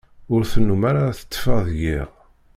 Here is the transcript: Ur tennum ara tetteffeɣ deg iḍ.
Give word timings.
Ur 0.33 0.41
tennum 0.51 0.81
ara 0.89 1.15
tetteffeɣ 1.17 1.57
deg 1.67 1.79
iḍ. 1.95 2.09